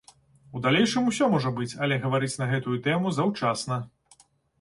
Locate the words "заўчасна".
3.19-3.79